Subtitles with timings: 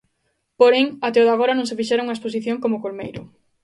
[0.59, 3.21] Porén, até o de agora non se fixera unha exposición como Colmeiro.